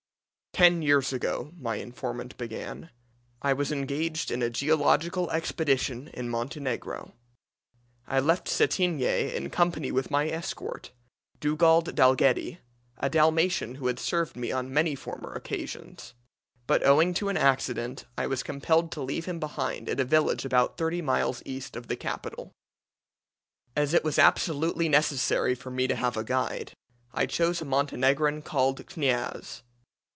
[0.53, 2.89] "Ten years ago," my informant began,
[3.41, 7.13] "I was engaged in a geological expedition in Montenegro.
[8.05, 10.91] I left Cetinge in company with my escort,
[11.39, 12.57] Dugald Dalghetty,
[12.97, 16.15] a Dalmatian who had served me on many former occasions;
[16.67, 20.43] but owing to an accident I was compelled to leave him behind at a village
[20.43, 22.51] about thirty miles east of the capital.
[23.73, 26.73] As it was absolutely necessary for me to have a guide,
[27.13, 29.63] I chose a Montenegrin called Kniaz.